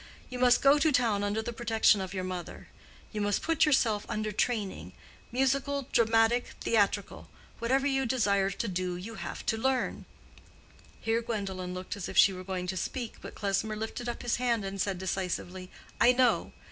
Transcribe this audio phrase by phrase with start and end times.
[0.31, 2.69] You must go to town under the protection of your mother.
[3.11, 9.57] You must put yourself under training—musical, dramatic, theatrical:—whatever you desire to do you have to
[9.57, 14.37] learn"—here Gwendolen looked as if she were going to speak, but Klesmer lifted up his
[14.37, 15.69] hand and said, decisively,
[15.99, 16.51] "I know.